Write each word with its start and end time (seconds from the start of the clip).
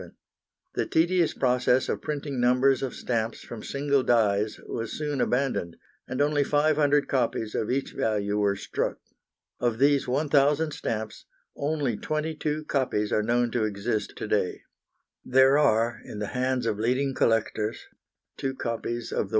The 0.73 0.87
tedious 0.87 1.35
process 1.35 1.87
of 1.87 2.01
printing 2.01 2.41
numbers 2.41 2.81
of 2.81 2.95
stamps 2.95 3.41
from 3.41 3.61
single 3.61 4.01
dies 4.01 4.57
was 4.67 4.93
soon 4.97 5.21
abandoned, 5.21 5.77
and 6.07 6.19
only 6.23 6.43
500 6.43 7.07
copies 7.07 7.53
of 7.53 7.69
each 7.69 7.93
value 7.93 8.39
were 8.39 8.55
struck. 8.55 8.97
Of 9.59 9.77
those 9.77 10.07
1,000 10.07 10.71
stamps 10.71 11.25
only 11.55 11.97
twenty 11.97 12.33
two 12.33 12.63
copies 12.65 13.13
are 13.13 13.21
known 13.21 13.51
to 13.51 13.63
exist 13.63 14.15
to 14.15 14.27
day. 14.27 14.63
There 15.23 15.59
are 15.59 16.01
in 16.03 16.17
the 16.17 16.29
hands 16.33 16.65
of 16.65 16.79
leading 16.79 17.13
collectors 17.13 17.81
two 18.37 18.55
copies 18.55 19.11
of 19.11 19.19
the 19.19 19.25
1d. 19.25 19.29